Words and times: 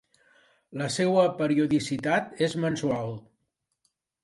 La 0.81 0.87
seua 0.95 1.25
periodicitat 1.41 2.43
és 2.49 2.59
mensual. 2.65 3.17